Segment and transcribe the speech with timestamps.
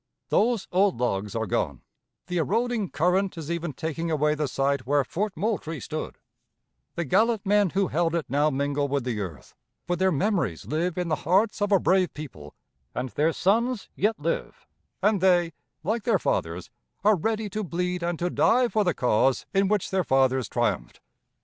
[0.29, 1.83] Those old logs are gone;
[2.25, 6.17] the eroding current is even taking away the site where Fort Moultrie stood;
[6.95, 9.53] the gallant men who held it now mingle with the earth;
[9.85, 12.55] but their memories live in the hearts of a brave people,
[12.95, 14.65] and their sons yet live,
[15.03, 15.53] and they,
[15.83, 16.71] like their fathers,
[17.03, 20.99] are ready to bleed and to die for the cause in which their fathers triumphed.